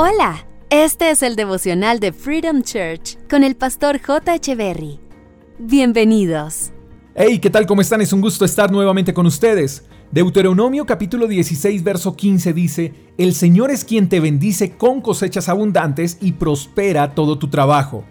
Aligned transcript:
Hola, 0.00 0.46
este 0.70 1.10
es 1.10 1.24
el 1.24 1.34
devocional 1.34 1.98
de 1.98 2.12
Freedom 2.12 2.62
Church 2.62 3.18
con 3.28 3.42
el 3.42 3.56
pastor 3.56 4.00
J. 4.00 4.38
Berry. 4.54 5.00
Bienvenidos. 5.58 6.70
Hey, 7.16 7.40
¿qué 7.40 7.50
tal? 7.50 7.66
¿Cómo 7.66 7.80
están? 7.80 8.00
Es 8.00 8.12
un 8.12 8.20
gusto 8.20 8.44
estar 8.44 8.70
nuevamente 8.70 9.12
con 9.12 9.26
ustedes. 9.26 9.86
Deuteronomio 10.12 10.86
capítulo 10.86 11.26
16, 11.26 11.82
verso 11.82 12.14
15 12.14 12.52
dice, 12.52 12.94
El 13.18 13.34
Señor 13.34 13.72
es 13.72 13.84
quien 13.84 14.08
te 14.08 14.20
bendice 14.20 14.76
con 14.76 15.00
cosechas 15.00 15.48
abundantes 15.48 16.18
y 16.20 16.30
prospera 16.30 17.16
todo 17.16 17.36
tu 17.36 17.48
trabajo. 17.48 18.04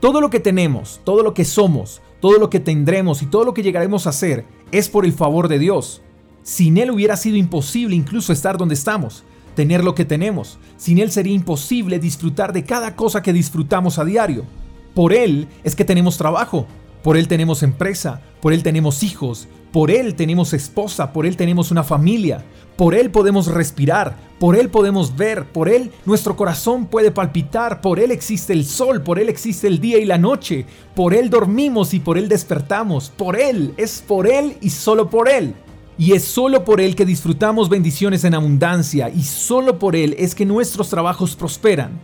Todo 0.00 0.20
lo 0.20 0.28
que 0.28 0.40
tenemos, 0.40 1.00
todo 1.04 1.22
lo 1.22 1.32
que 1.32 1.46
somos, 1.46 2.02
todo 2.20 2.38
lo 2.38 2.50
que 2.50 2.60
tendremos 2.60 3.22
y 3.22 3.26
todo 3.28 3.46
lo 3.46 3.54
que 3.54 3.62
llegaremos 3.62 4.06
a 4.06 4.12
ser 4.12 4.44
es 4.72 4.90
por 4.90 5.06
el 5.06 5.14
favor 5.14 5.48
de 5.48 5.58
Dios. 5.58 6.02
Sin 6.42 6.76
Él 6.76 6.90
hubiera 6.90 7.16
sido 7.16 7.38
imposible 7.38 7.96
incluso 7.96 8.30
estar 8.30 8.58
donde 8.58 8.74
estamos, 8.74 9.24
tener 9.54 9.84
lo 9.84 9.94
que 9.94 10.04
tenemos. 10.04 10.58
Sin 10.76 10.98
Él 10.98 11.10
sería 11.10 11.34
imposible 11.34 11.98
disfrutar 11.98 12.52
de 12.52 12.64
cada 12.64 12.96
cosa 12.96 13.22
que 13.22 13.32
disfrutamos 13.32 13.98
a 13.98 14.04
diario. 14.04 14.44
Por 14.94 15.12
Él 15.12 15.48
es 15.64 15.74
que 15.74 15.84
tenemos 15.84 16.16
trabajo, 16.16 16.66
por 17.02 17.16
Él 17.16 17.28
tenemos 17.28 17.62
empresa, 17.62 18.22
por 18.40 18.52
Él 18.52 18.62
tenemos 18.62 19.02
hijos, 19.02 19.48
por 19.72 19.90
Él 19.90 20.14
tenemos 20.14 20.52
esposa, 20.52 21.12
por 21.12 21.26
Él 21.26 21.36
tenemos 21.36 21.70
una 21.70 21.82
familia, 21.82 22.44
por 22.76 22.94
Él 22.94 23.10
podemos 23.10 23.48
respirar, 23.48 24.16
por 24.38 24.56
Él 24.56 24.68
podemos 24.68 25.16
ver, 25.16 25.46
por 25.46 25.68
Él 25.68 25.90
nuestro 26.06 26.36
corazón 26.36 26.86
puede 26.86 27.10
palpitar, 27.10 27.80
por 27.80 27.98
Él 27.98 28.10
existe 28.10 28.52
el 28.52 28.64
sol, 28.64 29.02
por 29.02 29.18
Él 29.18 29.28
existe 29.28 29.66
el 29.66 29.80
día 29.80 29.98
y 29.98 30.04
la 30.04 30.16
noche, 30.16 30.64
por 30.94 31.12
Él 31.12 31.28
dormimos 31.28 31.92
y 31.92 32.00
por 32.00 32.18
Él 32.18 32.28
despertamos, 32.28 33.10
por 33.10 33.38
Él, 33.38 33.74
es 33.76 34.02
por 34.06 34.28
Él 34.28 34.56
y 34.60 34.70
solo 34.70 35.10
por 35.10 35.28
Él. 35.28 35.54
Y 35.96 36.12
es 36.12 36.24
solo 36.24 36.64
por 36.64 36.80
Él 36.80 36.96
que 36.96 37.04
disfrutamos 37.04 37.68
bendiciones 37.68 38.24
en 38.24 38.34
abundancia 38.34 39.10
y 39.10 39.22
solo 39.22 39.78
por 39.78 39.94
Él 39.94 40.16
es 40.18 40.34
que 40.34 40.44
nuestros 40.44 40.90
trabajos 40.90 41.36
prosperan. 41.36 42.00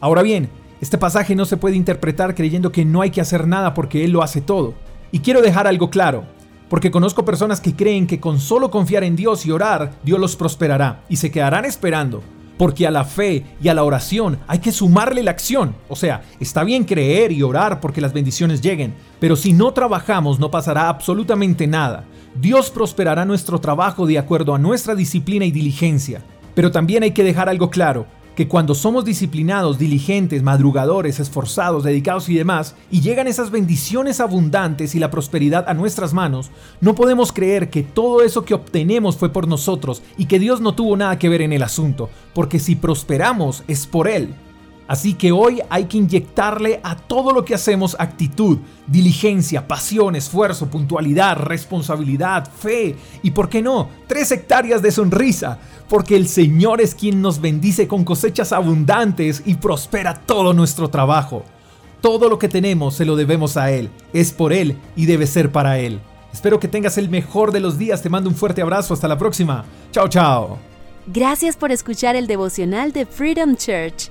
Ahora 0.00 0.22
bien, 0.22 0.48
este 0.80 0.98
pasaje 0.98 1.34
no 1.34 1.44
se 1.44 1.56
puede 1.56 1.76
interpretar 1.76 2.34
creyendo 2.34 2.70
que 2.70 2.84
no 2.84 3.02
hay 3.02 3.10
que 3.10 3.20
hacer 3.20 3.46
nada 3.46 3.74
porque 3.74 4.04
Él 4.04 4.12
lo 4.12 4.22
hace 4.22 4.40
todo. 4.40 4.74
Y 5.10 5.20
quiero 5.20 5.42
dejar 5.42 5.66
algo 5.66 5.90
claro, 5.90 6.24
porque 6.68 6.90
conozco 6.90 7.24
personas 7.24 7.60
que 7.60 7.74
creen 7.74 8.06
que 8.06 8.20
con 8.20 8.40
solo 8.40 8.70
confiar 8.70 9.04
en 9.04 9.16
Dios 9.16 9.44
y 9.44 9.50
orar, 9.50 9.92
Dios 10.04 10.18
los 10.18 10.36
prosperará 10.36 11.04
y 11.08 11.16
se 11.16 11.30
quedarán 11.30 11.64
esperando. 11.64 12.22
Porque 12.62 12.86
a 12.86 12.92
la 12.92 13.04
fe 13.04 13.42
y 13.60 13.66
a 13.66 13.74
la 13.74 13.82
oración 13.82 14.38
hay 14.46 14.60
que 14.60 14.70
sumarle 14.70 15.24
la 15.24 15.32
acción. 15.32 15.74
O 15.88 15.96
sea, 15.96 16.22
está 16.38 16.62
bien 16.62 16.84
creer 16.84 17.32
y 17.32 17.42
orar 17.42 17.80
porque 17.80 18.00
las 18.00 18.12
bendiciones 18.12 18.60
lleguen, 18.60 18.94
pero 19.18 19.34
si 19.34 19.52
no 19.52 19.72
trabajamos 19.72 20.38
no 20.38 20.48
pasará 20.48 20.88
absolutamente 20.88 21.66
nada. 21.66 22.04
Dios 22.36 22.70
prosperará 22.70 23.24
nuestro 23.24 23.58
trabajo 23.58 24.06
de 24.06 24.16
acuerdo 24.16 24.54
a 24.54 24.60
nuestra 24.60 24.94
disciplina 24.94 25.44
y 25.44 25.50
diligencia. 25.50 26.22
Pero 26.54 26.70
también 26.70 27.02
hay 27.02 27.10
que 27.10 27.24
dejar 27.24 27.48
algo 27.48 27.68
claro, 27.68 28.06
que 28.34 28.48
cuando 28.48 28.74
somos 28.74 29.04
disciplinados, 29.04 29.78
diligentes, 29.78 30.42
madrugadores, 30.42 31.20
esforzados, 31.20 31.84
dedicados 31.84 32.28
y 32.28 32.34
demás, 32.34 32.74
y 32.90 33.00
llegan 33.00 33.26
esas 33.26 33.50
bendiciones 33.50 34.20
abundantes 34.20 34.94
y 34.94 34.98
la 34.98 35.10
prosperidad 35.10 35.68
a 35.68 35.74
nuestras 35.74 36.14
manos, 36.14 36.50
no 36.80 36.94
podemos 36.94 37.32
creer 37.32 37.70
que 37.70 37.82
todo 37.82 38.22
eso 38.22 38.44
que 38.44 38.54
obtenemos 38.54 39.16
fue 39.16 39.30
por 39.30 39.48
nosotros 39.48 40.02
y 40.16 40.26
que 40.26 40.38
Dios 40.38 40.60
no 40.60 40.74
tuvo 40.74 40.96
nada 40.96 41.18
que 41.18 41.28
ver 41.28 41.42
en 41.42 41.52
el 41.52 41.62
asunto, 41.62 42.08
porque 42.34 42.58
si 42.58 42.76
prosperamos 42.76 43.64
es 43.68 43.86
por 43.86 44.08
Él. 44.08 44.34
Así 44.92 45.14
que 45.14 45.32
hoy 45.32 45.62
hay 45.70 45.86
que 45.86 45.96
inyectarle 45.96 46.78
a 46.84 46.94
todo 46.96 47.32
lo 47.32 47.46
que 47.46 47.54
hacemos 47.54 47.96
actitud, 47.98 48.58
diligencia, 48.86 49.66
pasión, 49.66 50.16
esfuerzo, 50.16 50.66
puntualidad, 50.66 51.38
responsabilidad, 51.38 52.46
fe 52.46 52.94
y, 53.22 53.30
¿por 53.30 53.48
qué 53.48 53.62
no?, 53.62 53.88
tres 54.06 54.30
hectáreas 54.32 54.82
de 54.82 54.92
sonrisa, 54.92 55.58
porque 55.88 56.14
el 56.14 56.28
Señor 56.28 56.82
es 56.82 56.94
quien 56.94 57.22
nos 57.22 57.40
bendice 57.40 57.88
con 57.88 58.04
cosechas 58.04 58.52
abundantes 58.52 59.42
y 59.46 59.54
prospera 59.54 60.12
todo 60.12 60.52
nuestro 60.52 60.90
trabajo. 60.90 61.42
Todo 62.02 62.28
lo 62.28 62.38
que 62.38 62.50
tenemos 62.50 62.94
se 62.94 63.06
lo 63.06 63.16
debemos 63.16 63.56
a 63.56 63.70
Él, 63.70 63.88
es 64.12 64.30
por 64.30 64.52
Él 64.52 64.76
y 64.94 65.06
debe 65.06 65.26
ser 65.26 65.50
para 65.50 65.78
Él. 65.78 66.00
Espero 66.34 66.60
que 66.60 66.68
tengas 66.68 66.98
el 66.98 67.08
mejor 67.08 67.50
de 67.52 67.60
los 67.60 67.78
días, 67.78 68.02
te 68.02 68.10
mando 68.10 68.28
un 68.28 68.36
fuerte 68.36 68.60
abrazo, 68.60 68.92
hasta 68.92 69.08
la 69.08 69.16
próxima. 69.16 69.64
Chao, 69.90 70.08
chao. 70.08 70.58
Gracias 71.06 71.56
por 71.56 71.72
escuchar 71.72 72.14
el 72.14 72.26
devocional 72.26 72.92
de 72.92 73.06
Freedom 73.06 73.56
Church 73.56 74.10